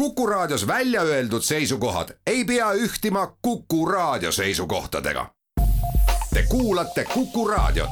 Kuku 0.00 0.26
Raadios 0.26 0.66
välja 0.66 1.02
öeldud 1.02 1.42
seisukohad 1.42 2.08
ei 2.26 2.44
pea 2.44 2.72
ühtima 2.72 3.36
Kuku 3.42 3.86
Raadio 3.86 4.32
seisukohtadega. 4.32 5.26
Te 6.34 6.44
kuulate 6.48 7.04
Kuku 7.14 7.48
Raadiot. 7.48 7.90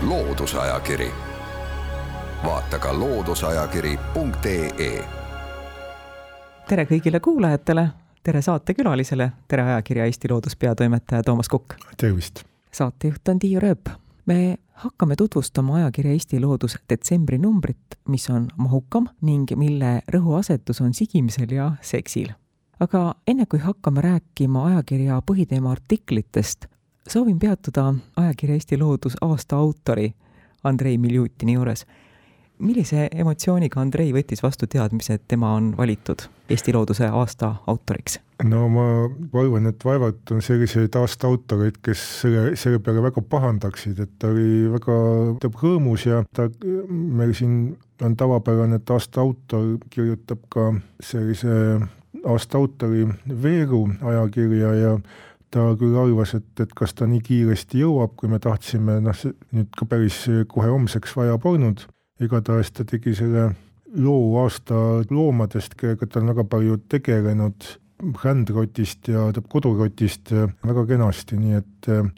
loodusajakiri, 0.00 1.12
vaata 2.44 2.78
ka 2.78 2.98
looduseajakiri.ee. 2.98 5.04
tere 6.68 6.84
kõigile 6.84 7.20
kuulajatele, 7.20 7.88
tere 8.22 8.42
saatekülalisele, 8.42 9.32
tere 9.48 9.62
ajakirja 9.62 10.04
Eesti 10.04 10.28
Loodus 10.30 10.56
peatoimetaja 10.56 11.22
Toomas 11.22 11.48
Kukk. 11.48 11.74
tervist. 11.96 12.44
saatejuht 12.72 13.28
on 13.28 13.38
Tiiu 13.38 13.60
Rööp. 13.60 13.88
me 14.26 14.58
hakkame 14.76 15.16
tutvustama 15.16 15.76
ajakirja 15.76 16.12
Eesti 16.12 16.40
Loodus 16.40 16.76
detsembri 16.90 17.38
numbrit, 17.38 17.96
mis 18.08 18.30
on 18.30 18.48
mahukam 18.56 19.08
ning 19.20 19.50
mille 19.56 20.00
rõhuasetus 20.12 20.82
on 20.84 20.94
sigimisel 20.94 21.52
ja 21.52 21.72
seksil. 21.80 22.28
aga 22.80 23.14
enne 23.26 23.46
kui 23.46 23.58
hakkame 23.58 24.00
rääkima 24.00 24.66
ajakirja 24.66 25.22
põhiteema 25.30 25.70
artiklitest, 25.72 26.66
soovin 27.08 27.38
peatuda 27.38 27.94
ajakirja 28.16 28.54
Eesti 28.54 28.78
Loodus 28.78 29.16
aasta 29.20 29.56
autori 29.56 30.14
Andrei 30.64 30.98
Miljutini 30.98 31.52
juures. 31.52 31.86
millise 32.58 33.08
emotsiooniga 33.14 33.80
Andrei 33.80 34.12
võttis 34.12 34.42
vastu 34.42 34.66
teadmise, 34.66 35.14
et 35.14 35.22
tema 35.28 35.54
on 35.54 35.76
valitud 35.76 36.28
Eesti 36.50 36.72
Looduse 36.72 37.06
aasta 37.06 37.54
autoriks? 37.66 38.25
No 38.44 38.68
ma 38.68 38.86
arvan, 39.40 39.70
et 39.70 39.84
vaevalt 39.84 40.32
on 40.34 40.42
selliseid 40.44 40.96
aasta 41.00 41.28
autoreid, 41.30 41.78
kes 41.84 42.02
selle, 42.20 42.56
selle 42.60 42.80
peale 42.84 43.04
väga 43.04 43.22
pahandaksid, 43.30 44.00
et 44.04 44.14
ta 44.20 44.30
oli 44.32 44.66
väga 44.74 44.96
teab 45.42 45.60
rõõmus 45.62 46.06
ja 46.08 46.22
ta, 46.36 46.48
meil 46.90 47.32
siin 47.36 47.76
on 48.04 48.16
tavapärane, 48.16 48.80
et 48.80 48.92
aasta 48.92 49.22
autor 49.24 49.76
kirjutab 49.90 50.42
ka 50.52 50.68
sellise 51.00 51.78
aasta 52.26 52.58
autori 52.58 53.06
Veeru 53.42 53.86
ajakirja 54.02 54.74
ja 54.74 54.92
ta 55.54 55.70
küll 55.78 55.96
arvas, 55.96 56.34
et, 56.36 56.48
et 56.60 56.72
kas 56.76 56.92
ta 56.96 57.08
nii 57.08 57.22
kiiresti 57.24 57.80
jõuab, 57.80 58.16
kui 58.18 58.28
me 58.28 58.40
tahtsime, 58.42 58.98
noh, 59.04 59.22
nüüd 59.56 59.70
ka 59.78 59.88
päris 59.88 60.24
kohe 60.50 60.68
homseks 60.72 61.16
vaja 61.16 61.38
polnud, 61.40 61.86
igatahes 62.20 62.72
ta 62.74 62.84
tegi 62.88 63.14
selle 63.16 63.50
loo 63.96 64.42
aasta 64.42 64.76
loomadest, 65.10 65.76
kellega 65.78 66.08
ta 66.10 66.20
on 66.20 66.32
väga 66.34 66.44
palju 66.50 66.80
tegelenud, 66.92 67.68
rändrotist 68.24 69.08
ja 69.08 69.30
teab 69.32 69.48
kodurotist 69.48 70.32
väga 70.66 70.86
kenasti, 70.86 71.38
nii 71.40 71.58
et 71.58 71.88
äh, 71.92 72.08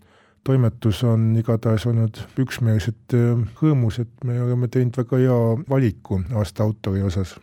toimetus 0.45 1.03
on 1.05 1.37
igatahes 1.39 1.87
olnud 1.87 2.23
üksmeelselt 2.41 3.15
äh, 3.15 3.37
rõõmus, 3.63 4.01
et 4.03 4.25
me 4.25 4.41
oleme 4.43 4.69
teinud 4.73 4.97
väga 4.99 5.21
hea 5.23 5.39
valiku 5.69 6.23
aasta 6.35 6.65
autori 6.65 7.03
osas. 7.03 7.37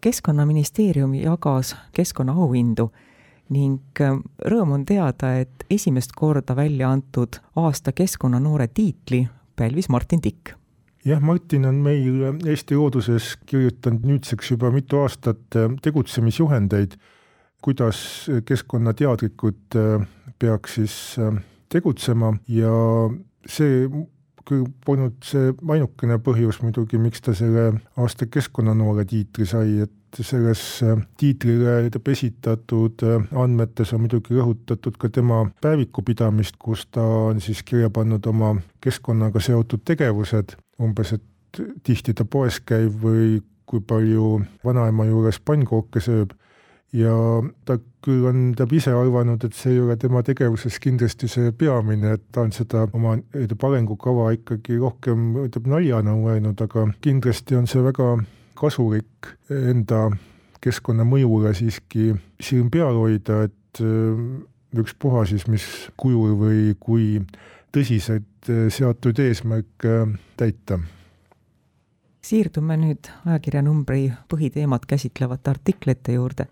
keskkonnaministeerium 0.00 1.14
jagas 1.14 1.76
keskkonnaauhindu 1.92 2.90
ning 3.50 4.00
äh, 4.00 4.16
rõõm 4.46 4.78
on 4.78 4.86
teada, 4.86 5.34
et 5.40 5.66
esimest 5.70 6.16
korda 6.16 6.56
välja 6.56 6.90
antud 6.90 7.40
aasta 7.56 7.92
keskkonnanoore 7.92 8.68
tiitli 8.68 9.26
pälvis 9.56 9.88
Martin 9.88 10.20
Tikk. 10.20 10.59
Jah, 11.04 11.20
Martin 11.20 11.66
on 11.66 11.80
meil 11.84 12.46
Eesti 12.46 12.76
Looduses 12.76 13.34
kirjutanud 13.46 14.06
nüüdseks 14.06 14.52
juba 14.54 14.70
mitu 14.74 15.00
aastat 15.00 15.56
äh, 15.56 15.70
tegutsemisjuhendeid, 15.82 16.96
kuidas 17.62 18.28
keskkonnateadlikud 18.44 19.76
äh, 19.76 20.06
peaks 20.38 20.78
siis 20.80 20.96
tegutsema. 21.70 22.34
Ja 22.48 22.72
see 23.46 23.86
küll 24.50 24.66
polnud 24.84 25.20
see 25.24 25.52
ainukene 25.68 26.18
põhjus 26.24 26.60
muidugi, 26.64 26.98
miks 26.98 27.22
ta 27.24 27.34
selle 27.36 27.70
aasta 28.00 28.26
keskkonnanoore 28.26 29.04
tiitli 29.08 29.46
sai, 29.46 29.80
et 29.84 30.20
selles 30.26 30.62
tiitlile 31.20 31.76
esitatud 32.10 33.04
andmetes 33.38 33.92
on 33.94 34.02
muidugi 34.06 34.34
rõhutatud 34.34 34.96
ka 34.98 35.10
tema 35.14 35.44
päevikupidamist, 35.62 36.58
kus 36.58 36.88
ta 36.90 37.04
on 37.30 37.40
siis 37.44 37.62
kirja 37.62 37.92
pannud 37.94 38.26
oma 38.26 38.56
keskkonnaga 38.82 39.42
seotud 39.44 39.84
tegevused, 39.86 40.56
umbes 40.80 41.14
et 41.16 41.62
tihti 41.84 42.14
ta 42.14 42.24
poes 42.24 42.60
käib 42.66 43.00
või 43.02 43.40
kui 43.70 43.82
palju 43.86 44.40
vanaema 44.66 45.06
juures 45.06 45.38
pannkooke 45.44 46.02
sööb. 46.02 46.34
Ja 46.96 47.12
ta 47.68 47.76
küll 48.02 48.24
on, 48.26 48.38
ta 48.58 48.64
on 48.66 48.72
ise 48.74 48.90
arvanud, 48.96 49.44
et 49.46 49.54
see 49.54 49.76
ei 49.76 49.82
ole 49.84 49.94
tema 50.00 50.24
tegevuses 50.26 50.80
kindlasti 50.82 51.28
see 51.30 51.52
peamine, 51.54 52.16
et 52.16 52.24
ta 52.34 52.42
on 52.42 52.50
seda 52.54 52.88
oma 52.98 53.14
ütleb 53.38 53.66
arengukava 53.68 54.32
ikkagi 54.34 54.80
rohkem 54.80 55.28
ütleb 55.44 55.68
naljana 55.70 56.16
mõelnud, 56.18 56.58
aga 56.66 56.88
kindlasti 57.04 57.60
on 57.60 57.70
see 57.70 57.84
väga 57.84 58.16
kasulik 58.58 59.30
enda 59.54 60.08
keskkonnamõjule 60.64 61.54
siiski 61.56 62.10
silm 62.42 62.72
peal 62.74 62.98
hoida, 62.98 63.44
et 63.46 63.84
ükspuha 64.80 65.24
siis 65.30 65.46
mis 65.50 65.66
kujul 66.00 66.34
või 66.42 66.74
kui 66.82 67.06
tõsiselt 67.72 68.50
seatud 68.72 69.18
eesmärke 69.18 70.06
täita 70.36 70.80
siirdume 72.24 72.76
nüüd 72.76 73.08
ajakirja 73.26 73.62
numbri 73.62 74.10
põhiteemat 74.30 74.86
käsitlevate 74.86 75.50
artiklite 75.50 76.18
juurde 76.18 76.46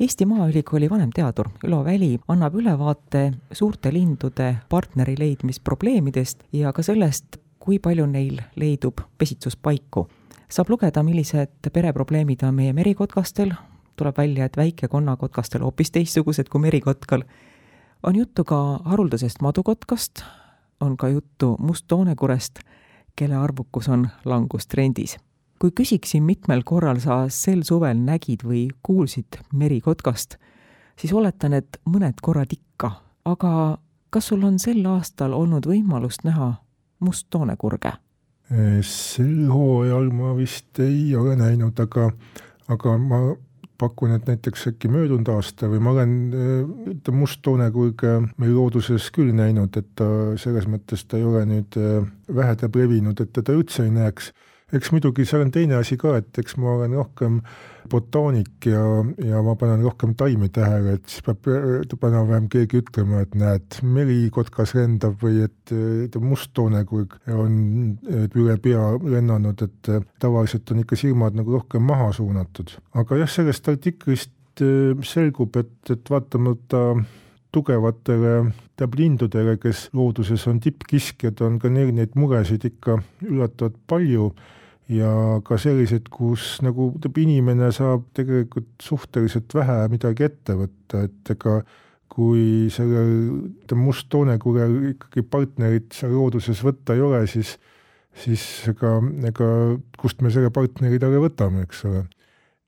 Eesti 0.00 0.26
Maaülikooli 0.26 0.90
vanemteadur 0.90 1.48
Ülo 1.64 1.84
Väli 1.84 2.18
annab 2.28 2.54
ülevaate 2.58 3.32
suurte 3.52 3.92
lindude 3.94 4.56
partneri 4.68 5.14
leidmisprobleemidest 5.18 6.42
ja 6.52 6.72
ka 6.72 6.82
sellest, 6.82 7.38
kui 7.58 7.78
palju 7.78 8.06
neil 8.06 8.40
leidub 8.56 9.00
pesitsuspaiku. 9.18 10.08
saab 10.48 10.68
lugeda, 10.70 11.02
millised 11.02 11.70
pereprobleemid 11.72 12.42
on 12.42 12.54
meie 12.54 12.72
merikotkastel, 12.72 13.52
tuleb 13.96 14.18
välja, 14.18 14.44
et 14.44 14.56
väikekonnakotkastel 14.56 15.62
hoopis 15.62 15.90
teistsugused 15.90 16.48
kui 16.48 16.60
merikotkal. 16.60 17.22
on 18.02 18.16
juttu 18.16 18.44
ka 18.44 18.80
haruldasest 18.84 19.40
madukotkast, 19.40 20.24
on 20.80 20.96
ka 20.96 21.08
juttu 21.08 21.56
musttoonekurest, 21.60 22.58
kelle 23.16 23.36
arvukus 23.36 23.88
on 23.88 24.08
langustrendis 24.24 25.16
kui 25.64 25.72
küsiksin, 25.72 26.20
mitmel 26.28 26.60
korral 26.66 26.98
sa 27.00 27.22
sel 27.32 27.62
suvel 27.64 27.96
nägid 28.04 28.42
või 28.44 28.66
kuulsid 28.84 29.38
merikotkast, 29.56 30.36
siis 31.00 31.14
oletan, 31.16 31.54
et 31.56 31.78
mõned 31.88 32.20
korrad 32.20 32.52
ikka, 32.52 32.90
aga 33.24 33.52
kas 34.12 34.28
sul 34.28 34.44
on 34.44 34.58
sel 34.60 34.84
aastal 34.86 35.32
olnud 35.32 35.64
võimalust 35.64 36.26
näha 36.28 36.54
musttoonekurge? 37.00 37.94
sel 38.84 39.48
hooajal 39.48 40.10
ma 40.12 40.34
vist 40.36 40.78
ei 40.84 41.14
ole 41.16 41.32
näinud, 41.40 41.80
aga, 41.80 42.10
aga 42.68 42.96
ma 43.00 43.20
pakun, 43.78 44.14
et 44.14 44.26
näiteks 44.30 44.68
äkki 44.70 44.88
möödunud 44.92 45.28
aasta 45.34 45.68
või 45.70 45.82
ma 45.82 45.94
olen 45.94 46.16
ütleme 46.94 47.20
musttoonekurge 47.24 48.14
meil 48.38 48.54
looduses 48.54 49.10
küll 49.14 49.34
näinud, 49.34 49.76
et 49.76 49.90
ta 49.98 50.08
selles 50.40 50.68
mõttes 50.70 51.06
ta 51.08 51.18
ei 51.18 51.26
ole 51.26 51.44
nüüd 51.50 51.78
vähedeb 52.34 52.76
levinud, 52.78 53.20
et 53.20 53.32
teda 53.34 53.56
üldse 53.56 53.86
ei 53.86 53.94
näeks 53.94 54.30
eks 54.72 54.90
muidugi 54.94 55.26
seal 55.28 55.44
on 55.44 55.52
teine 55.54 55.76
asi 55.78 55.96
ka, 56.00 56.16
et 56.20 56.38
eks 56.40 56.56
ma 56.60 56.74
olen 56.78 56.94
rohkem 56.96 57.40
botaanik 57.90 58.66
ja, 58.70 58.82
ja 59.20 59.42
ma 59.44 59.54
panen 59.60 59.82
rohkem 59.84 60.14
taimi 60.16 60.48
tähele, 60.54 60.96
et 60.96 61.10
siis 61.10 61.24
peab 61.26 62.06
enam-vähem 62.08 62.46
keegi 62.52 62.80
ütlema, 62.80 63.20
et 63.24 63.34
näed, 63.38 63.80
merikotkas 63.84 64.72
lendab 64.78 65.18
või 65.20 65.42
et, 65.44 65.74
et 66.06 66.16
musttoonekurg 66.20 67.18
on 67.34 67.58
üle 68.24 68.56
pea 68.64 68.86
lennanud, 69.02 69.66
et 69.66 69.92
tavaliselt 70.22 70.72
on 70.72 70.80
ikka 70.84 70.98
silmad 70.98 71.36
nagu 71.36 71.58
rohkem 71.58 71.84
maha 71.84 72.10
suunatud. 72.16 72.78
aga 72.96 73.20
jah, 73.20 73.30
sellest 73.36 73.68
artiklist 73.68 74.64
eh, 74.64 74.96
selgub, 75.04 75.60
et, 75.60 75.76
et 75.92 76.10
vaatamata 76.10 76.86
tugevatele 77.54 78.34
tähendab 78.74 78.98
lindudele, 78.98 79.56
kes 79.62 79.88
looduses 79.94 80.46
on 80.50 80.58
tippkiskjad, 80.62 81.40
on 81.46 81.60
ka 81.62 81.70
neil 81.70 81.92
neid 81.94 82.16
muresid 82.18 82.66
ikka 82.66 82.98
üllatavalt 83.22 83.78
palju 83.90 84.32
ja 84.92 85.40
ka 85.46 85.56
sellised, 85.60 86.10
kus 86.12 86.58
nagu 86.64 86.90
ütleb, 86.96 87.20
inimene 87.22 87.70
saab 87.72 88.08
tegelikult 88.16 88.72
suhteliselt 88.82 89.54
vähe 89.54 89.78
midagi 89.92 90.26
ette 90.26 90.58
võtta, 90.58 91.04
et 91.06 91.34
ega 91.36 91.60
kui 92.14 92.68
sellel 92.70 93.14
ütleme 93.62 93.88
musttoonekurel 93.88 94.74
ikkagi 94.92 95.24
partnerit 95.26 95.94
seal 95.96 96.12
looduses 96.14 96.60
võtta 96.66 96.94
ei 96.94 97.02
ole, 97.02 97.24
siis 97.30 97.56
siis 98.14 98.42
ega, 98.70 98.98
ega 99.26 99.46
kust 99.98 100.22
me 100.22 100.30
selle 100.30 100.52
partneri 100.54 101.00
talle 101.02 101.22
võtame, 101.22 101.64
eks 101.66 101.84
ole. 101.88 102.04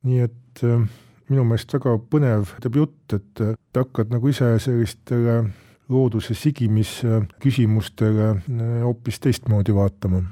nii 0.07 0.25
et 0.25 0.63
äh, 0.67 0.87
minu 1.31 1.45
meelest 1.45 1.73
väga 1.75 1.97
põnev 2.11 2.53
jutt, 2.75 3.15
et 3.17 3.35
te 3.37 3.81
hakkad 3.81 4.13
nagu 4.15 4.29
ise 4.31 4.53
sellistele 4.63 5.41
looduse 5.89 6.35
sigimisküsimustele 6.35 8.31
eh, 8.31 8.83
hoopis 8.83 9.21
teistmoodi 9.21 9.75
vaatama. 9.75 10.23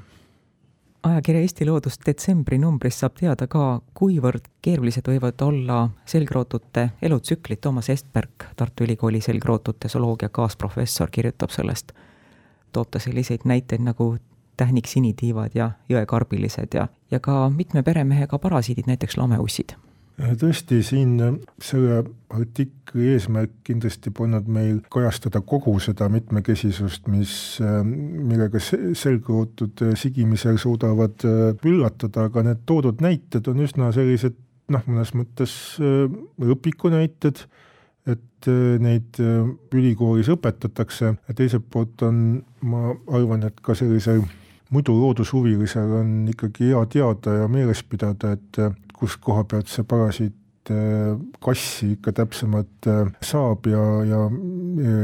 ajakirja 1.03 1.41
Eesti 1.41 1.65
Loodus 1.65 1.99
detsembri 2.05 2.57
numbris 2.57 2.99
saab 2.99 3.15
teada 3.19 3.47
ka, 3.47 3.81
kuivõrd 3.93 4.49
keerulised 4.65 5.07
võivad 5.07 5.41
olla 5.45 5.89
selgrootute 6.05 6.89
elutsüklid. 7.01 7.61
Toomas 7.61 7.89
Estberg, 7.89 8.49
Tartu 8.55 8.83
Ülikooli 8.83 9.21
selgrootute 9.21 9.89
zooloogia 9.89 10.29
kaasprofessor, 10.29 11.11
kirjutab 11.11 11.53
sellest, 11.53 11.93
toob 12.73 12.89
ta 12.91 12.99
selliseid 12.99 13.45
näiteid 13.45 13.85
nagu 13.85 14.15
tähniksinitiivad 14.57 15.55
ja 15.55 15.71
jõekarbilised 15.89 16.73
ja, 16.73 16.87
ja 17.11 17.19
ka 17.19 17.49
mitme 17.49 17.83
peremehega 17.83 18.39
parasiidid, 18.39 18.87
näiteks 18.87 19.17
lameussid 19.17 19.75
tõesti, 20.15 20.79
siin 20.85 21.17
selle 21.61 22.03
artikli 22.35 23.09
eesmärk 23.13 23.51
kindlasti 23.67 24.11
polnud 24.15 24.47
meil 24.51 24.79
kajastada 24.91 25.41
kogu 25.43 25.75
seda 25.83 26.07
mitmekesisust, 26.11 27.09
mis, 27.11 27.33
millega 27.83 28.61
selgrootud 28.61 29.85
sigimisel 29.99 30.59
suudavad 30.61 31.25
üllatada, 31.65 32.29
aga 32.29 32.45
need 32.49 32.63
toodud 32.69 33.03
näited 33.03 33.47
on 33.51 33.63
üsna 33.67 33.91
sellised 33.95 34.37
noh, 34.71 34.87
mõnes 34.87 35.11
mõttes 35.17 35.53
õpikunäited, 36.41 37.43
et 38.05 38.49
neid 38.81 39.17
ülikoolis 39.73 40.29
õpetatakse. 40.33 41.15
Teiselt 41.35 41.67
poolt 41.73 42.05
on, 42.05 42.39
ma 42.65 42.91
arvan, 43.13 43.45
et 43.49 43.59
ka 43.65 43.75
sellisel 43.77 44.23
muidu 44.73 44.95
loodushuvilisel 44.97 45.93
on 45.99 46.11
ikkagi 46.31 46.71
hea 46.71 46.81
teada 46.91 47.39
ja 47.41 47.47
meeles 47.51 47.83
pidada, 47.85 48.33
et 48.37 48.59
kus 48.95 49.17
koha 49.21 49.43
pealt 49.43 49.69
see 49.71 49.85
parasiit 49.87 50.71
äh, 50.71 51.13
kassi 51.43 51.91
ikka 51.95 52.13
täpsemalt 52.21 52.89
äh, 52.89 53.11
saab 53.23 53.67
ja, 53.69 53.83
ja 54.07 54.25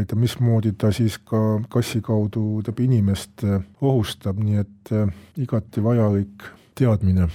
et 0.01 0.13
mismoodi 0.15 0.73
ta 0.77 0.91
siis 0.95 1.19
ka 1.19 1.61
kassi 1.69 2.01
kaudu 2.05 2.61
teab 2.65 2.79
inimest 2.83 3.45
äh, 3.47 3.63
ohustab, 3.81 4.41
nii 4.41 4.61
et 4.63 4.93
igati 5.37 5.83
vajalik 5.83 6.51
teadmine. 6.75 7.29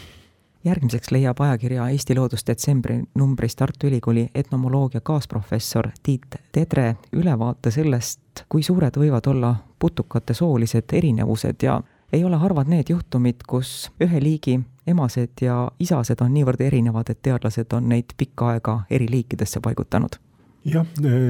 Järgmiseks 0.66 1.12
leiab 1.14 1.38
ajakirja 1.40 1.84
Eesti 1.94 2.16
Loodus 2.18 2.42
detsembri 2.46 2.96
numbris 3.14 3.54
Tartu 3.56 3.86
Ülikooli 3.86 4.24
etnomoloogia 4.34 5.00
kaasprofessor 5.00 5.92
Tiit 6.02 6.40
Tedre 6.52 6.96
ülevaate 7.14 7.70
sellest, 7.70 8.42
kui 8.48 8.66
suured 8.66 8.98
võivad 8.98 9.28
olla 9.30 9.52
putukate 9.78 10.34
soolised 10.34 10.90
erinevused 10.92 11.62
ja 11.62 11.78
ei 12.12 12.24
ole 12.24 12.40
harvad 12.42 12.66
need 12.66 12.90
juhtumid, 12.90 13.46
kus 13.46 13.92
ühe 14.02 14.20
liigi 14.22 14.58
emased 14.86 15.42
ja 15.42 15.70
isased 15.80 16.20
on 16.20 16.32
niivõrd 16.34 16.62
erinevad, 16.66 17.10
et 17.10 17.22
teadlased 17.22 17.72
on 17.76 17.88
neid 17.88 18.14
pikka 18.16 18.54
aega 18.54 18.78
eri 18.90 19.08
liikidesse 19.10 19.60
paigutanud. 19.60 20.18
Jah, 20.66 20.86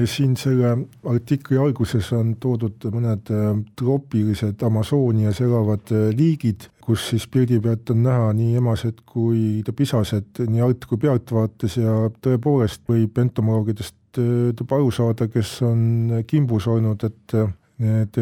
siin 0.09 0.33
selle 0.39 0.71
artikli 1.05 1.59
alguses 1.61 2.07
on 2.17 2.31
toodud 2.41 2.87
mõned 2.89 3.29
äh, 3.29 3.51
troopilised 3.77 4.63
Amazonias 4.65 5.41
elavad 5.45 5.93
äh, 5.93 6.07
liigid, 6.17 6.65
kus 6.81 7.03
siis 7.11 7.27
pildi 7.29 7.59
pealt 7.61 7.91
on 7.93 8.01
näha 8.07 8.31
nii 8.33 8.55
emased 8.57 9.03
kui 9.05 9.61
pisased 9.75 10.41
nii 10.47 10.63
alt 10.65 10.87
kui 10.89 10.97
pealtvaates 11.03 11.77
ja 11.77 11.99
tõepoolest 12.23 12.87
võib 12.89 13.21
entomoloogidest 13.21 13.95
tuleb 14.17 14.73
aru 14.73 14.89
saada, 14.89 15.27
kes 15.29 15.51
on 15.67 16.23
kimbus 16.25 16.65
olnud, 16.71 17.03
et 17.05 17.35
need 17.77 18.17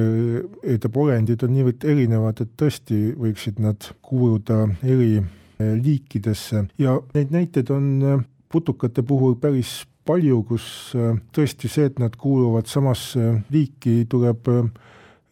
tähendab, 0.85 0.97
olendid 0.99 1.43
on 1.45 1.53
niivõrd 1.55 1.85
erinevad, 1.87 2.41
et 2.43 2.53
tõesti 2.59 3.13
võiksid 3.19 3.59
nad 3.63 3.89
kuuluda 4.05 4.65
eri 4.83 5.19
eh, 5.19 5.75
liikidesse. 5.79 6.65
Ja 6.81 6.99
neid 7.15 7.31
näiteid 7.31 7.71
on 7.71 7.91
eh, 8.03 8.25
putukate 8.51 9.03
puhul 9.03 9.37
päris 9.39 9.85
palju, 10.05 10.43
kus 10.49 10.67
eh, 10.95 11.15
tõesti 11.35 11.71
see, 11.71 11.87
et 11.89 11.99
nad 11.99 12.15
kuuluvad 12.19 12.67
samasse 12.67 13.41
liiki, 13.53 14.05
tuleb 14.09 14.51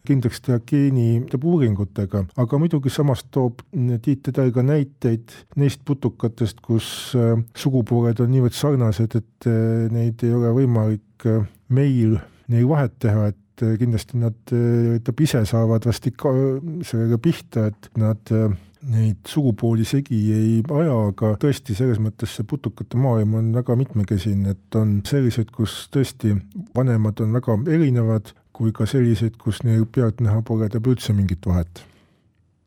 kindlaks 0.04 0.42
teha 0.44 0.58
geenitõbuuringutega, 0.68 2.26
aga 2.36 2.58
muidugi 2.60 2.90
samas 2.92 3.22
toob 3.32 3.62
Tiit 3.72 4.20
Tedel 4.26 4.50
ka 4.52 4.60
näiteid 4.60 5.32
neist 5.56 5.80
putukatest, 5.88 6.60
kus 6.60 7.14
sugupooled 7.56 8.20
on 8.20 8.28
niivõrd 8.34 8.52
sarnased, 8.52 9.16
et 9.16 9.48
neid 9.94 10.20
ei 10.20 10.34
ole 10.36 10.52
võimalik 10.58 11.24
meil 11.72 12.18
neil 12.52 12.68
vahet 12.68 12.98
teha, 13.00 13.30
et 13.32 13.40
et 13.54 13.62
äh, 13.62 13.74
kindlasti 13.78 14.18
nad, 14.18 14.36
ütleb 14.50 15.20
äh, 15.20 15.24
ise 15.24 15.44
saavad 15.46 15.86
vast 15.86 16.06
ikka 16.10 16.32
sellega 16.86 17.18
pihta, 17.22 17.68
et 17.70 17.90
nad 18.00 18.34
äh, 18.34 18.50
neid 18.90 19.22
sugupooli 19.30 19.86
segi 19.88 20.18
ei 20.34 20.58
aja, 20.66 20.96
aga 21.08 21.34
tõesti, 21.40 21.76
selles 21.78 22.00
mõttes 22.02 22.34
see 22.34 22.46
putukate 22.48 22.98
maailm 23.00 23.38
on 23.38 23.54
väga 23.54 23.78
mitmekesine, 23.80 24.56
et 24.56 24.78
on 24.80 24.98
sellised, 25.06 25.54
kus 25.54 25.84
tõesti 25.94 26.34
vanemad 26.76 27.22
on 27.24 27.38
väga 27.38 27.58
erinevad, 27.78 28.34
kui 28.54 28.74
ka 28.74 28.86
selliseid, 28.86 29.38
kus 29.40 29.62
neil 29.66 29.86
pealtnäha 29.86 30.42
pole 30.46 30.68
täpselt 30.68 30.98
üldse 30.98 31.16
mingit 31.16 31.46
vahet 31.46 31.84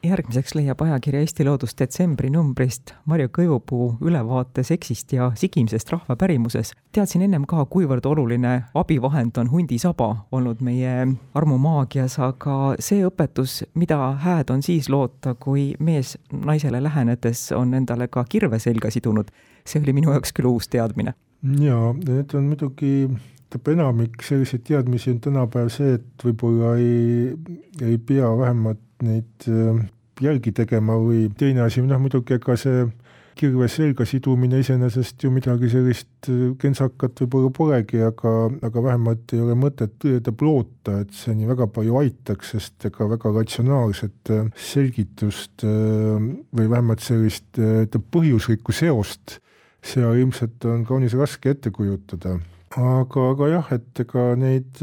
järgmiseks 0.03 0.55
leiab 0.55 0.81
ajakirja 0.81 1.21
Eesti 1.23 1.45
Loodus 1.45 1.73
detsembri 1.79 2.29
numbrist 2.29 2.93
Marju 3.09 3.29
Kõivupuu 3.37 3.87
ülevaate 4.05 4.63
seksist 4.63 5.13
ja 5.13 5.31
sigimisest 5.35 5.89
rahva 5.91 6.15
pärimuses. 6.15 6.73
teadsin 6.91 7.21
ennem 7.21 7.45
ka, 7.45 7.65
kuivõrd 7.65 8.05
oluline 8.05 8.63
abivahend 8.73 9.37
on 9.37 9.51
hundisaba 9.51 10.09
olnud 10.31 10.61
meie 10.61 11.07
armumaagias, 11.33 12.19
aga 12.19 12.75
see 12.79 13.05
õpetus, 13.05 13.63
mida 13.73 13.97
hääd 14.21 14.53
on 14.53 14.61
siis 14.61 14.89
loota, 14.89 15.35
kui 15.35 15.73
mees 15.79 16.17
naisele 16.31 16.83
lähenedes 16.83 17.51
on 17.51 17.73
endale 17.73 18.07
ka 18.07 18.25
kirve 18.29 18.59
selga 18.59 18.91
sidunud, 18.91 19.31
see 19.65 19.81
oli 19.81 19.93
minu 19.93 20.13
jaoks 20.13 20.33
küll 20.33 20.49
uus 20.49 20.69
teadmine. 20.69 21.13
jaa, 21.61 21.93
need 21.93 22.33
on 22.33 22.53
muidugi 22.53 23.09
tähendab, 23.49 23.67
enamik 23.73 24.21
selliseid 24.21 24.61
teadmisi 24.67 25.11
on 25.11 25.19
tänapäeval 25.19 25.69
see, 25.69 25.93
et 25.93 26.23
võib-olla 26.23 26.75
ei, 26.77 27.35
ei 27.81 27.97
pea 27.97 28.29
vähemalt 28.37 28.81
neid 29.05 29.49
äh, 29.49 29.83
jälgi 30.23 30.53
tegema 30.55 30.97
või 31.01 31.27
teine 31.37 31.65
asi, 31.67 31.83
noh 31.85 32.01
muidugi 32.01 32.37
ega 32.37 32.57
see 32.59 32.87
kirve 33.37 33.67
selga 33.69 34.05
sidumine 34.09 34.63
iseenesest 34.63 35.21
ju 35.21 35.29
midagi 35.33 35.69
sellist 35.69 36.29
äh, 36.31 36.55
kentsakat 36.61 37.21
võib-olla 37.21 37.51
polegi, 37.53 38.01
aga, 38.05 38.33
aga 38.65 38.83
vähemalt 38.89 39.35
ei 39.35 39.43
ole 39.43 39.57
mõtet 39.59 39.93
tõetab 40.01 40.41
loota, 40.45 41.01
et 41.03 41.13
see 41.13 41.37
nii 41.37 41.49
väga 41.51 41.69
palju 41.75 41.99
aitaks, 42.01 42.55
sest 42.55 42.89
ega 42.89 43.09
väga 43.13 43.33
ratsionaalset 43.37 44.33
äh, 44.33 44.45
selgitust 44.57 45.65
või 45.67 46.65
vähemalt 46.65 47.03
sellist 47.05 47.59
põhjuslikku 48.13 48.73
seost 48.73 49.39
seal 49.85 50.17
ilmselt 50.17 50.65
on 50.67 50.81
kaunis 50.87 51.13
raske 51.15 51.53
ette 51.53 51.71
kujutada. 51.71 52.39
Aga, 52.77 53.29
aga 53.31 53.47
jah, 53.47 53.69
et 53.77 54.01
ega 54.03 54.23
neid 54.37 54.81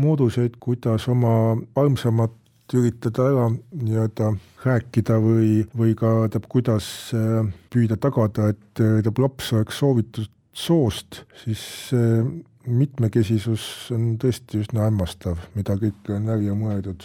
mooduseid, 0.00 0.56
kuidas 0.60 1.06
oma 1.12 1.54
armsamat 1.78 2.39
üritada 2.78 3.22
ära 3.30 3.46
nii-öelda 3.50 4.26
rääkida 4.64 5.18
või, 5.22 5.66
või 5.76 5.94
ka 5.98 6.06
tähendab, 6.06 6.44
kuidas 6.52 6.86
äh, 7.16 7.46
püüda 7.72 7.96
tagada, 8.00 8.48
et 8.54 8.62
tähendab, 8.78 9.18
laps 9.18 9.52
oleks 9.56 9.78
soovitud 9.80 10.28
soost, 10.52 11.10
siis 11.44 11.62
äh, 11.96 12.24
mitmekesisus 12.66 13.90
on 13.94 14.18
tõesti 14.20 14.58
üsna 14.62 14.80
hämmastav, 14.88 15.36
mida 15.54 15.72
kõike 15.80 16.08
on 16.16 16.26
läbi 16.30 16.46
mõeldud. 16.54 17.00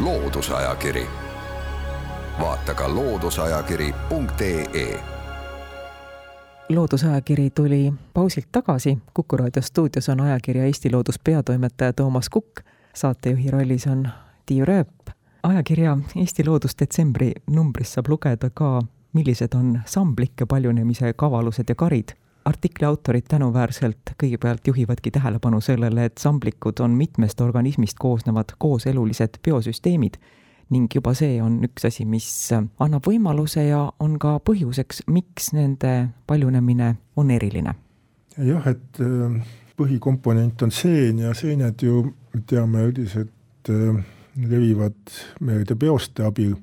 loodusajakiri, 0.00 1.06
vaata 2.40 2.74
ka 2.74 2.94
looduseajakiri.ee 2.94 5.00
loodusajakiri 6.70 7.50
tuli 7.50 7.92
pausilt 8.14 8.46
tagasi, 8.52 8.98
Kuku 9.14 9.36
raadio 9.36 9.62
stuudios 9.62 10.08
on 10.08 10.20
ajakirja 10.20 10.64
Eesti 10.64 10.92
Loodus 10.92 11.18
peatoimetaja 11.18 11.92
Toomas 11.92 12.28
Kukk 12.28 12.60
saatejuhi 12.94 13.50
rollis 13.50 13.86
on 13.86 14.08
Tiiu 14.46 14.64
Rööp. 14.64 15.10
ajakirja 15.42 15.98
Eesti 16.16 16.44
Loodus 16.46 16.76
detsembri 16.78 17.32
numbris 17.50 17.92
saab 17.94 18.08
lugeda 18.08 18.50
ka, 18.50 18.80
millised 19.12 19.54
on 19.54 19.80
samblike 19.86 20.46
paljunemise 20.46 21.12
kavalused 21.16 21.68
ja 21.68 21.74
karid. 21.74 22.16
artikli 22.44 22.86
autorid 22.86 23.24
tänuväärselt 23.28 24.10
kõigepealt 24.22 24.66
juhivadki 24.66 25.10
tähelepanu 25.10 25.60
sellele, 25.60 26.04
et 26.04 26.18
samblikud 26.18 26.80
on 26.80 26.90
mitmest 26.90 27.40
organismist 27.40 27.98
koosnevad 27.98 28.54
kooselulised 28.58 29.38
biosüsteemid 29.44 30.16
ning 30.70 30.88
juba 30.94 31.14
see 31.14 31.42
on 31.42 31.60
üks 31.66 31.84
asi, 31.86 32.04
mis 32.04 32.50
annab 32.54 33.06
võimaluse 33.06 33.66
ja 33.68 33.92
on 34.00 34.18
ka 34.18 34.38
põhjuseks, 34.38 35.02
miks 35.06 35.52
nende 35.52 36.08
paljunemine 36.26 36.94
on 37.16 37.30
eriline. 37.30 37.74
jah, 38.38 38.66
et 38.66 39.00
äh, 39.00 39.42
põhikomponent 39.80 40.62
on 40.66 40.72
seen 40.74 41.22
ja 41.24 41.34
seened 41.36 41.82
ju 41.82 42.04
me 42.04 42.42
teame 42.46 42.84
üldiselt 42.90 43.70
äh, 43.72 44.00
levivad 44.36 45.14
meelde 45.40 45.76
peoste 45.76 46.24
abil, 46.26 46.54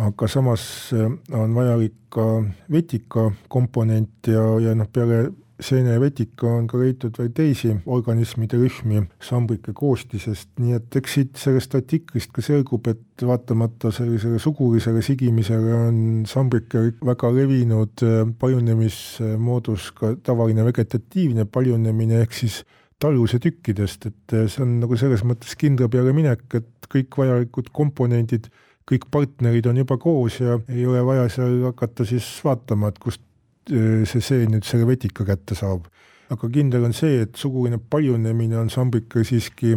aga 0.00 0.28
samas 0.30 0.64
äh, 0.94 1.10
on 1.34 1.54
vajalik 1.56 1.96
ka 2.14 2.26
vetika 2.70 3.28
komponent 3.50 4.30
ja, 4.30 4.44
ja 4.62 4.74
noh, 4.78 4.88
peale 4.90 5.26
seene 5.60 5.94
ja 5.94 6.00
vetika 6.02 6.48
on 6.50 6.66
ka 6.66 6.78
leitud 6.80 7.14
veel 7.18 7.30
teisi 7.34 7.70
organismide 7.86 8.58
rühmi 8.58 9.04
sambrike 9.22 9.74
koostisest, 9.76 10.50
nii 10.58 10.74
et 10.78 10.98
eks 10.98 11.14
siit 11.18 11.40
sellest 11.40 11.76
artiklist 11.78 12.32
ka 12.34 12.42
selgub, 12.42 12.88
et 12.90 13.24
vaatamata 13.26 13.92
sellisele 13.94 14.40
sugulisele 14.42 15.02
sigimisele 15.04 15.74
on 15.76 15.98
sambrike 16.28 16.82
väga 17.06 17.30
levinud 17.36 18.04
paljunemismoodus 18.40 19.90
ka 19.98 20.14
tavaline 20.26 20.66
vegetatiivne 20.66 21.46
paljunemine, 21.46 22.24
ehk 22.24 22.34
siis 22.34 22.62
taluse 23.02 23.38
tükkidest, 23.42 24.08
et 24.10 24.36
see 24.48 24.62
on 24.64 24.78
nagu 24.82 24.96
selles 24.98 25.22
mõttes 25.26 25.54
kindla 25.60 25.90
peale 25.92 26.14
minek, 26.16 26.46
et 26.56 26.88
kõik 26.90 27.18
vajalikud 27.20 27.70
komponendid, 27.74 28.48
kõik 28.88 29.06
partnerid 29.12 29.66
on 29.70 29.78
juba 29.80 29.96
koos 30.00 30.40
ja 30.42 30.58
ei 30.68 30.86
ole 30.86 31.02
vaja 31.06 31.28
seal 31.32 31.62
hakata 31.68 32.06
siis 32.08 32.26
vaatama, 32.44 32.90
et 32.90 32.98
kust 33.02 33.22
see 33.70 34.20
see 34.20 34.46
nüüd 34.50 34.66
selle 34.68 34.86
vetika 34.88 35.24
kätte 35.24 35.56
saab. 35.58 35.86
aga 36.30 36.48
kindel 36.48 36.84
on 36.88 36.94
see, 36.96 37.20
et 37.22 37.36
suguline 37.36 37.78
paljunemine 37.78 38.56
on 38.58 38.70
sambikal 38.72 39.24
siiski 39.28 39.76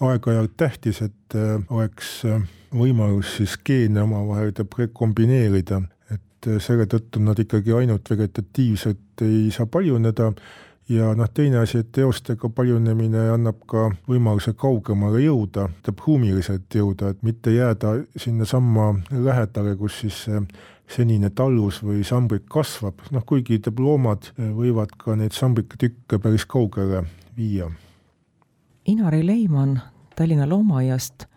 aeg-ajalt 0.00 0.54
tähtis, 0.56 1.02
et 1.02 1.36
oleks 1.74 2.22
võimalus 2.70 3.34
siis 3.40 3.56
geene 3.64 4.04
omavahel 4.04 4.52
kombineerida, 4.94 5.82
et 6.14 6.48
selle 6.62 6.86
tõttu 6.86 7.20
nad 7.20 7.38
ikkagi 7.38 7.74
ainult 7.74 8.10
vegetatiivselt 8.10 9.26
ei 9.26 9.50
saa 9.50 9.66
paljuneda 9.66 10.30
ja 10.88 11.10
noh, 11.16 11.28
teine 11.34 11.62
asi, 11.62 11.82
et 11.82 11.90
teostega 11.92 12.48
paljunemine 12.54 13.28
annab 13.34 13.60
ka 13.68 13.88
võimaluse 14.08 14.54
kaugemale 14.58 15.20
jõuda, 15.24 15.68
tähendab 15.68 16.04
ruumiliselt 16.06 16.78
jõuda, 16.80 17.12
et 17.12 17.22
mitte 17.26 17.52
jääda 17.52 17.98
sinnasamma 18.16 18.92
lähedale, 19.10 19.76
kus 19.80 20.00
siis 20.04 20.24
senine 20.88 21.30
tallus 21.30 21.82
või 21.84 22.04
sambrik 22.06 22.46
kasvab, 22.50 23.02
noh 23.12 23.24
kuigi 23.28 23.58
ütleb, 23.58 23.80
loomad 23.80 24.30
võivad 24.38 24.94
ka 24.98 25.16
neid 25.16 25.36
sambrikutükke 25.36 26.18
päris 26.22 26.46
kaugele 26.48 27.04
viia. 27.36 27.70
Inari 28.88 29.26
Leiman 29.26 29.78
Tallinna 30.16 30.48
loomaaiast 30.48 31.28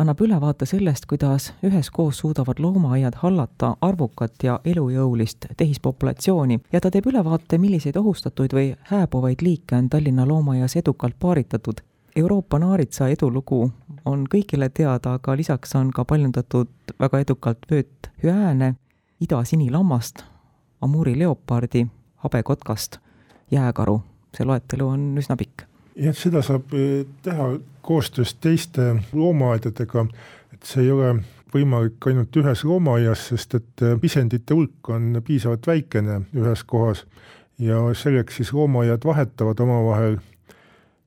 annab 0.00 0.20
ülevaate 0.20 0.66
sellest, 0.66 1.06
kuidas 1.06 1.50
üheskoos 1.66 2.22
suudavad 2.22 2.62
loomaaiad 2.62 3.18
hallata 3.20 3.74
arvukat 3.80 4.32
ja 4.42 4.60
elujõulist 4.64 5.46
tehispopulatsiooni 5.56 6.60
ja 6.72 6.80
ta 6.80 6.90
teeb 6.90 7.10
ülevaate, 7.10 7.58
milliseid 7.58 7.98
ohustatuid 8.00 8.54
või 8.56 8.70
hääbuvaid 8.92 9.42
liike 9.42 9.76
on 9.76 9.90
Tallinna 9.90 10.28
loomaaias 10.28 10.76
edukalt 10.76 11.18
paaritatud. 11.20 11.82
Euroopa 12.16 12.58
naaritsa 12.58 13.08
edulugu 13.08 13.70
on 14.04 14.24
kõigile 14.30 14.70
teada, 14.74 15.18
aga 15.18 15.36
lisaks 15.36 15.74
on 15.76 15.90
ka 15.94 16.04
paljundatud 16.04 16.70
väga 17.00 17.20
edukalt 17.26 17.68
vööt 17.70 18.10
hüääne, 18.24 18.74
idasinilammast, 19.20 20.24
amuri 20.80 21.18
leopardi, 21.18 21.86
habekotkast, 22.16 22.98
jääkaru. 23.50 24.00
see 24.30 24.46
loetelu 24.46 24.86
on 24.88 25.18
üsna 25.18 25.34
pikk. 25.36 25.64
Jah, 25.98 26.14
seda 26.14 26.38
saab 26.42 26.70
eh, 26.78 27.06
teha 27.22 27.48
koostöös 27.82 28.34
teiste 28.34 28.94
loomaaedadega, 29.12 30.06
et 30.54 30.62
see 30.62 30.84
ei 30.84 30.92
ole 30.94 31.16
võimalik 31.54 32.06
ainult 32.06 32.36
ühes 32.36 32.64
loomaaias, 32.64 33.26
sest 33.32 33.56
et 33.58 33.84
pisendite 34.00 34.54
hulk 34.54 34.90
on 34.94 35.18
piisavalt 35.26 35.66
väikene 35.66 36.20
ühes 36.36 36.64
kohas. 36.64 37.04
Ja 37.58 37.82
selleks 37.94 38.38
siis 38.40 38.52
loomaaiad 38.56 39.04
vahetavad 39.04 39.60
omavahel. 39.60 40.20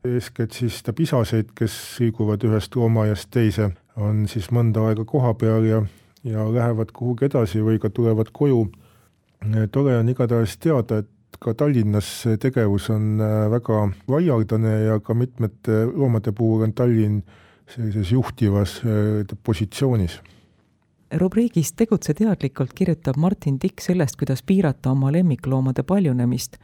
Eeskätt 0.04 0.52
siis 0.52 0.82
seda 0.82 0.92
pisaseid, 0.94 1.54
kes 1.56 1.74
liiguvad 2.00 2.44
ühest 2.44 2.76
loomaaiast 2.76 3.30
teise, 3.32 3.70
on 3.96 4.26
siis 4.28 4.50
mõnda 4.52 4.84
aega 4.90 5.06
koha 5.08 5.32
peal 5.40 5.64
ja, 5.64 5.80
ja 6.24 6.46
lähevad 6.54 6.92
kuhugi 6.94 7.28
edasi 7.28 7.62
või 7.64 7.80
ka 7.80 7.90
tulevad 7.90 8.32
koju. 8.32 8.68
tore 9.72 9.98
on 9.98 10.10
igatahes 10.10 10.58
teada, 10.58 10.98
et 11.04 11.38
ka 11.40 11.54
Tallinnas 11.54 12.10
see 12.24 12.38
tegevus 12.38 12.90
on 12.94 13.22
äh, 13.22 13.50
väga 13.52 13.88
laialdane 14.08 14.74
ja 14.86 15.00
ka 15.00 15.14
mitmete 15.14 15.86
loomade 15.90 16.32
puhul 16.32 16.64
on 16.68 16.74
Tallinn 16.74 17.24
sellises 17.68 18.12
juhtivas 18.12 18.80
äh, 18.86 19.26
positsioonis. 19.44 20.20
rubriigis 21.20 21.74
Tegutse 21.74 22.14
teadlikult 22.14 22.74
kirjutab 22.74 23.18
Martin 23.18 23.60
Tikk 23.60 23.82
sellest, 23.82 24.16
kuidas 24.16 24.44
piirata 24.44 24.92
oma 24.92 25.12
lemmikloomade 25.12 25.84
paljunemist. 25.84 26.58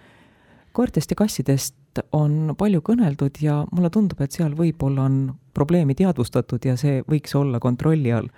koertest 0.71 1.11
ja 1.11 1.15
kassidest 1.15 1.75
on 2.11 2.55
palju 2.57 2.81
kõneldud 2.81 3.41
ja 3.41 3.65
mulle 3.71 3.89
tundub, 3.89 4.21
et 4.21 4.31
seal 4.31 4.53
võib-olla 4.55 5.07
on 5.09 5.33
probleemi 5.53 5.95
teadvustatud 5.95 6.65
ja 6.65 6.77
see 6.77 7.01
võiks 7.09 7.35
olla 7.35 7.59
kontrolli 7.59 8.13
all. 8.13 8.29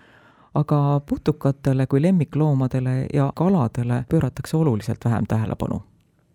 Aga 0.53 1.01
putukatele 1.05 1.87
kui 1.87 2.01
lemmikloomadele 2.01 3.07
ja 3.13 3.31
kaladele 3.35 4.03
pööratakse 4.09 4.57
oluliselt 4.57 5.05
vähem 5.05 5.25
tähelepanu 5.27 5.81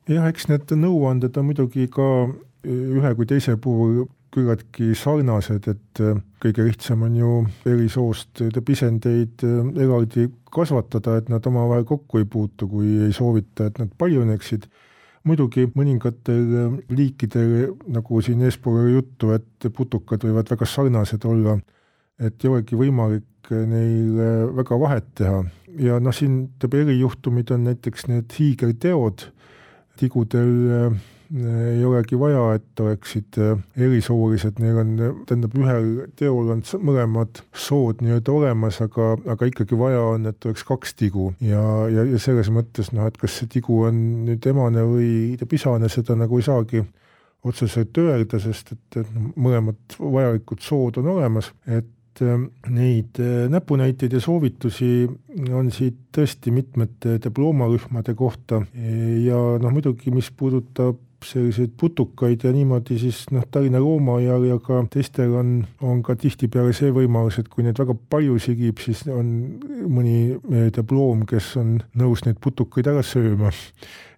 jah, 0.08 0.28
eks 0.30 0.48
need 0.50 0.72
nõuanded 0.78 1.36
on 1.38 1.50
muidugi 1.50 1.88
ka 1.92 2.06
ühe 2.66 3.14
kui 3.18 3.26
teise 3.28 3.56
puhul 3.62 4.06
küllaltki 4.36 4.90
sarnased, 4.98 5.68
et 5.70 6.00
äh, 6.04 6.18
kõige 6.42 6.66
lihtsam 6.66 7.04
on 7.06 7.14
ju 7.16 7.30
eri 7.68 7.86
soost 7.88 8.42
pisendeid 8.66 9.44
äh, 9.46 9.70
eraldi 9.84 10.26
kasvatada, 10.52 11.16
et 11.20 11.30
nad 11.32 11.46
omavahel 11.48 11.86
kokku 11.88 12.20
ei 12.20 12.28
puutu, 12.28 12.68
kui 12.68 12.98
ei 13.06 13.14
soovita, 13.16 13.70
et 13.70 13.80
nad 13.82 13.94
paljuneksid. 13.98 14.68
muidugi 15.26 15.64
mõningatel 15.74 16.82
liikidel, 16.94 17.72
nagu 17.90 18.20
siin 18.22 18.44
eespool 18.46 18.76
oli 18.78 18.92
juttu, 18.92 19.32
et 19.34 19.66
putukad 19.74 20.22
võivad 20.22 20.52
väga 20.52 20.68
sarnased 20.70 21.24
olla, 21.26 21.56
et 22.20 22.44
ei 22.44 22.50
olegi 22.50 22.78
võimalik 22.78 23.50
neil 23.50 24.16
väga 24.56 24.78
vahet 24.80 25.10
teha. 25.18 25.42
Ja 25.78 25.98
noh, 26.00 26.14
siin 26.14 26.46
teeb 26.60 26.74
erijuhtumid 26.80 27.50
on 27.54 27.66
näiteks 27.68 28.08
need 28.08 28.32
hiigelteod. 28.38 29.28
Tigudel 30.00 30.54
äh, 30.76 30.96
ei 31.34 31.84
olegi 31.84 32.18
vaja, 32.18 32.42
et 32.56 32.80
oleksid 32.80 33.38
äh, 33.42 33.60
erisoolised, 33.86 34.60
neil 34.62 34.80
on, 34.80 34.92
tähendab, 35.28 35.56
ühel 35.58 35.88
teol 36.18 36.52
on 36.54 36.62
mõlemad 36.86 37.42
sood 37.56 38.02
nii-öelda 38.04 38.34
olemas, 38.34 38.80
aga, 38.84 39.14
aga 39.32 39.48
ikkagi 39.50 39.78
vaja 39.78 40.02
on, 40.14 40.28
et 40.30 40.48
oleks 40.48 40.64
kaks 40.68 40.94
tigu. 40.98 41.32
Ja, 41.44 41.62
ja, 41.92 42.06
ja 42.06 42.20
selles 42.22 42.50
mõttes 42.52 42.92
noh, 42.94 43.08
et 43.08 43.18
kas 43.20 43.40
see 43.40 43.50
tigu 43.58 43.82
on 43.88 43.98
nüüd 44.28 44.46
emane 44.52 44.84
või 44.86 45.10
pisane, 45.48 45.90
seda 45.92 46.16
nagu 46.18 46.38
ei 46.38 46.46
saagi 46.46 46.84
otseselt 47.46 47.98
öelda, 48.00 48.40
sest 48.42 48.72
et, 48.74 49.02
et 49.02 49.10
mõlemad 49.36 49.98
vajalikud 49.98 50.62
sood 50.64 51.00
on 51.02 51.12
olemas, 51.16 51.52
et 51.66 51.90
et 52.16 52.22
äh, 52.24 52.38
neid 52.72 53.18
äh, 53.20 53.48
näpunäiteid 53.48 54.12
ja 54.12 54.20
soovitusi 54.20 55.08
on 55.52 55.70
siit 55.70 55.98
tõesti 56.16 56.52
mitmete 56.54 57.18
diploomarühmade 57.22 58.14
kohta 58.16 58.62
ja 58.72 59.40
noh, 59.60 59.72
muidugi 59.72 60.10
mis 60.14 60.30
puudutab 60.32 61.02
selliseid 61.26 61.72
putukaid 61.80 62.44
ja 62.44 62.52
niimoodi, 62.52 62.98
siis 63.00 63.24
noh, 63.32 63.44
Tallinna 63.50 63.80
Loomaaial 63.80 64.44
ja 64.46 64.58
ka 64.62 64.82
teistel 64.92 65.32
on, 65.34 65.52
on 65.82 66.02
ka 66.04 66.14
tihtipeale 66.20 66.74
see 66.76 66.92
võimalus, 66.94 67.40
et 67.40 67.48
kui 67.50 67.64
neid 67.64 67.78
väga 67.80 67.96
palju 68.12 68.36
sigib, 68.42 68.80
siis 68.84 69.02
on 69.10 69.30
mõni 69.90 70.36
diploom, 70.76 71.24
kes 71.28 71.54
on 71.60 71.78
nõus 71.98 72.24
neid 72.28 72.38
putukaid 72.44 72.92
ära 72.92 73.02
sööma. 73.04 73.50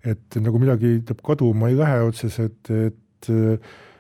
et 0.05 0.39
nagu 0.43 0.59
midagi 0.59 0.99
kaduma 1.25 1.71
ei 1.71 1.79
lähe 1.79 2.03
otseselt, 2.11 2.71
et 2.71 3.31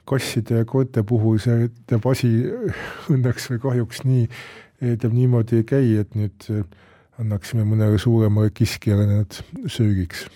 kasside 0.08 0.62
ja 0.62 0.66
koerte 0.68 1.04
puhul 1.06 1.38
see 1.42 1.68
teeb 1.88 2.06
asi 2.10 2.30
õnneks 3.14 3.50
või 3.52 3.62
kahjuks 3.66 4.04
nii, 4.08 4.26
teeb 4.80 5.14
niimoodi 5.14 5.62
ei 5.62 5.68
käi, 5.68 5.96
et 6.02 6.14
nüüd 6.18 6.50
annaksime 7.18 7.66
mõnele 7.66 7.98
suuremale 8.00 8.52
kiskjale 8.54 9.06
need 9.10 9.40
söögiks. 9.66 10.28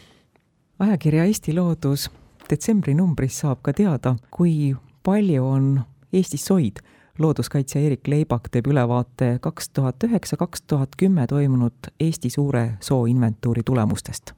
ajakirja 0.83 1.25
Eesti 1.31 1.55
Loodus 1.55 2.09
detsembri 2.51 2.95
numbris 2.95 3.39
saab 3.43 3.63
ka 3.63 3.75
teada, 3.77 4.17
kui 4.31 4.75
palju 5.07 5.47
on 5.47 5.69
Eestis 6.13 6.45
soid. 6.45 6.83
looduskaitsja 7.19 7.81
Erik 7.87 8.09
Leibak 8.09 8.49
teeb 8.51 8.67
ülevaate 8.73 9.37
kaks 9.41 9.69
tuhat 9.69 10.05
üheksa, 10.05 10.37
kaks 10.37 10.63
tuhat 10.63 10.97
kümme 10.97 11.27
toimunud 11.27 11.93
Eesti 12.01 12.31
suure 12.31 12.79
soo 12.81 13.05
inventuuri 13.07 13.63
tulemustest 13.63 14.33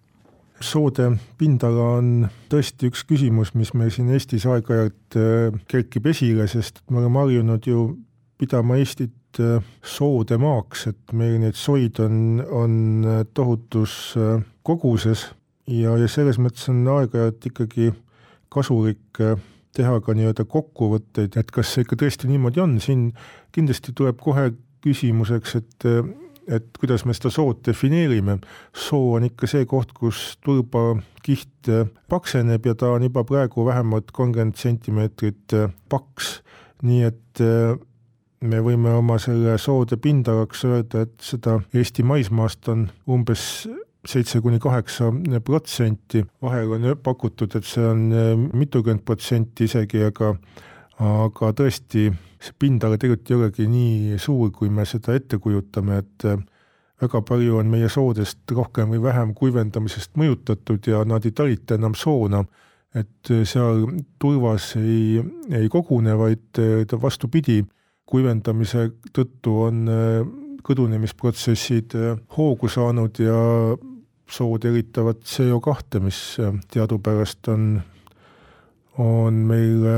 soode 0.64 1.10
pindala 1.38 1.84
on 1.98 2.08
tõesti 2.52 2.88
üks 2.90 3.04
küsimus, 3.08 3.52
mis 3.58 3.72
meil 3.76 3.92
siin 3.94 4.10
Eestis 4.14 4.46
aeg-ajalt 4.48 5.18
äh, 5.18 5.58
kerkib 5.70 6.08
esile, 6.10 6.46
sest 6.50 6.82
me 6.90 7.02
oleme 7.02 7.22
harjunud 7.22 7.68
ju 7.68 7.86
pidama 8.40 8.78
Eestit 8.80 9.40
äh, 9.42 9.62
soode 9.84 10.38
maaks, 10.40 10.88
et 10.90 11.14
meil 11.16 11.38
neid 11.42 11.58
soid 11.58 12.00
on, 12.02 12.16
on 12.44 12.76
äh, 13.04 13.22
tohutus 13.36 14.14
koguses 14.64 15.28
ja, 15.70 15.96
ja 16.00 16.10
selles 16.10 16.40
mõttes 16.42 16.68
on 16.72 16.82
aeg-ajalt 16.96 17.50
ikkagi 17.52 17.92
kasulik 18.54 19.22
teha 19.74 19.94
ka 20.06 20.14
nii-öelda 20.14 20.44
kokkuvõtteid, 20.46 21.34
et 21.40 21.48
kas 21.50 21.72
see 21.74 21.82
ikka 21.82 21.98
tõesti 22.04 22.30
niimoodi 22.30 22.62
on, 22.62 22.76
siin 22.80 23.08
kindlasti 23.54 23.94
tuleb 23.96 24.20
kohe 24.22 24.52
küsimuseks, 24.84 25.56
et 25.58 25.88
et 26.48 26.66
kuidas 26.78 27.04
me 27.04 27.14
seda 27.16 27.30
sood 27.32 27.62
defineerime. 27.66 28.38
soo 28.72 29.14
on 29.16 29.24
ikka 29.24 29.48
see 29.50 29.64
koht, 29.66 29.92
kus 29.96 30.36
turbakiht 30.44 31.70
pakseneb 32.08 32.66
ja 32.66 32.74
ta 32.74 32.92
on 32.94 33.06
juba 33.06 33.24
praegu 33.24 33.64
vähemalt 33.66 34.12
kolmkümmend 34.12 34.56
sentimeetrit 34.60 35.56
paks, 35.88 36.40
nii 36.82 37.02
et 37.08 37.40
eh, 37.40 37.76
me 38.44 38.60
võime 38.60 38.92
oma 38.98 39.16
selle 39.22 39.56
soode 39.58 39.96
pindalaks 39.96 40.64
öelda, 40.68 41.06
et 41.06 41.16
seda 41.24 41.60
Eesti 41.72 42.04
maismaast 42.04 42.68
on 42.68 42.88
umbes 43.08 43.64
seitse 44.04 44.40
kuni 44.44 44.58
kaheksa 44.60 45.08
protsenti, 45.44 46.20
vahel 46.44 46.74
on 46.76 46.90
pakutud, 47.00 47.56
et 47.56 47.64
see 47.64 47.86
on 47.88 48.06
eh, 48.12 48.36
mitukümmend 48.36 49.04
protsenti 49.06 49.68
isegi, 49.70 50.04
aga 50.10 50.34
aga 51.04 51.50
tõesti, 51.58 52.06
see 52.44 52.56
pindala 52.58 52.98
tegelikult 53.00 53.30
ei 53.30 53.38
olegi 53.38 53.68
nii 53.70 54.18
suur, 54.20 54.50
kui 54.54 54.70
me 54.72 54.84
seda 54.88 55.14
ette 55.16 55.38
kujutame, 55.42 56.00
et 56.02 56.26
äh, 56.28 56.40
väga 57.02 57.22
palju 57.26 57.58
on 57.60 57.70
meie 57.72 57.88
soodest 57.92 58.54
rohkem 58.56 58.92
või 58.94 59.02
vähem 59.04 59.34
kuivendamisest 59.36 60.14
mõjutatud 60.20 60.90
ja 60.90 61.02
nad 61.08 61.24
ei 61.24 61.34
talita 61.36 61.78
enam 61.78 61.96
soona, 61.98 62.44
et 62.94 63.32
äh, 63.32 63.44
seal 63.48 63.86
turvas 64.20 64.74
ei, 64.80 65.22
ei 65.52 65.70
kogune, 65.72 66.16
vaid 66.20 66.60
äh, 66.62 66.98
vastupidi, 67.00 67.62
kuivendamise 68.04 68.90
tõttu 69.16 69.52
on 69.64 69.78
kõdunemisprotsessid 70.64 71.94
hoogu 72.36 72.68
saanud 72.68 73.16
ja 73.18 73.38
sood 74.28 74.66
eritavad 74.68 75.22
CO 75.24 75.56
kahte, 75.64 76.02
mis 76.04 76.18
teadupärast 76.72 77.48
on, 77.48 77.64
on 79.00 79.40
meil 79.48 79.88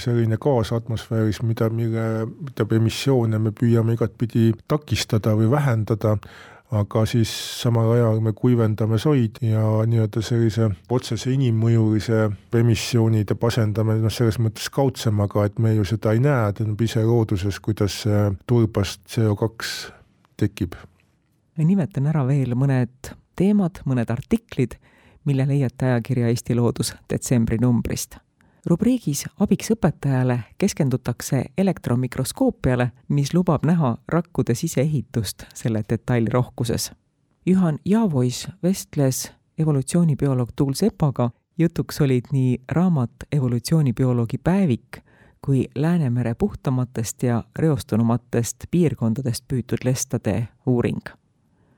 selline 0.00 0.38
gaas 0.40 0.72
atmosfääris, 0.76 1.42
mida, 1.46 1.70
mille, 1.70 2.26
mida 2.26 2.66
emissioone 2.76 3.38
me 3.38 3.52
püüame 3.56 3.98
igatpidi 3.98 4.50
takistada 4.68 5.36
või 5.38 5.50
vähendada 5.52 6.16
aga 6.70 7.02
siis 7.08 7.30
samal 7.60 7.90
ajal 7.96 8.20
me 8.22 8.32
kuivendame 8.36 8.98
soid 9.02 9.40
ja 9.42 9.62
nii-öelda 9.90 10.22
sellise 10.22 10.68
otsese 10.90 11.32
inimmõjulise 11.34 12.28
emissioonide 12.60 13.34
asendame 13.48 13.96
noh, 13.98 14.12
selles 14.14 14.38
mõttes 14.42 14.70
kaudsemaga, 14.72 15.48
et 15.48 15.58
me 15.58 15.74
ju 15.74 15.86
seda 15.88 16.14
ei 16.14 16.22
näe, 16.22 16.52
tähendab 16.54 16.84
ise 16.86 17.02
looduses, 17.06 17.58
kuidas 17.60 18.04
turbast 18.46 19.02
CO2 19.10 19.90
tekib. 20.38 20.78
nimetan 21.58 22.06
ära 22.06 22.22
veel 22.26 22.54
mõned 22.54 23.14
teemad, 23.36 23.82
mõned 23.84 24.10
artiklid, 24.10 24.78
mille 25.24 25.46
leiate 25.46 25.90
ajakirja 25.90 26.30
Eesti 26.30 26.54
Loodus 26.54 26.94
detsembri 27.10 27.58
numbrist 27.60 28.20
rubriigis 28.66 29.24
Abiks 29.40 29.70
õpetajale 29.70 30.40
keskendutakse 30.58 31.44
elektromikroskoopiale, 31.58 32.90
mis 33.08 33.34
lubab 33.34 33.64
näha 33.64 33.96
rakkude 34.08 34.54
siseehitust 34.54 35.44
selle 35.54 35.84
detailirohkuses. 35.88 36.92
Juhan 37.46 37.78
Javois 37.84 38.48
vestles 38.62 39.32
evolutsioonibioloog 39.58 40.50
Tuul 40.56 40.72
Sepaga, 40.74 41.30
jutuks 41.58 42.00
olid 42.00 42.24
nii 42.32 42.60
raamat 42.68 43.10
Evolutsioonibioloogi 43.32 44.38
päevik 44.38 45.00
kui 45.44 45.68
Läänemere 45.74 46.34
puhtamatest 46.34 47.22
ja 47.22 47.44
reostunumatest 47.58 48.56
piirkondadest 48.70 49.44
püütud 49.48 49.84
lestade 49.84 50.48
uuring. 50.66 51.00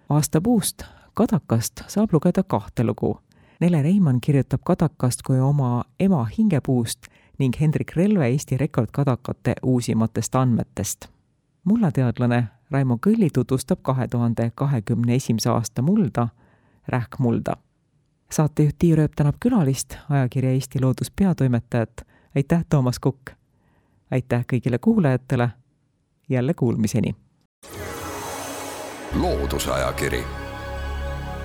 aastapuust 0.09 0.83
kadakast 1.15 1.83
saab 1.89 2.13
lugeda 2.13 2.43
kahte 2.43 2.85
lugu 2.85 3.21
Nele 3.63 3.83
Reimann 3.83 4.21
kirjutab 4.21 4.61
kadakast 4.65 5.21
kui 5.23 5.41
oma 5.41 5.85
ema 6.01 6.25
hingepuust 6.39 7.07
ning 7.39 7.55
Hendrik 7.61 7.93
Relve 7.97 8.27
Eesti 8.27 8.57
rekordkadakate 8.57 9.55
uusimatest 9.63 10.35
andmetest. 10.35 11.07
mullateadlane 11.65 12.45
Raimo 12.71 12.99
Kõlli 13.07 13.29
tutvustab 13.35 13.79
kahe 13.83 14.09
tuhande 14.09 14.51
kahekümne 14.55 15.15
esimese 15.15 15.51
aasta 15.51 15.83
mulda, 15.83 16.29
rähkmulda. 16.89 17.57
saatejuht 18.31 18.79
Tiir 18.79 19.01
Ööp 19.01 19.15
tänab 19.17 19.39
külalist, 19.41 19.95
ajakirja 20.11 20.51
Eesti 20.51 20.83
Loodus 20.83 21.11
peatoimetajat, 21.11 22.07
aitäh, 22.37 22.65
Toomas 22.69 22.99
Kukk! 22.99 23.31
aitäh 24.11 24.45
kõigile 24.53 24.79
kuulajatele, 24.79 25.51
jälle 26.29 26.55
kuulmiseni! 26.55 27.15
loodusajakiri 29.15 30.42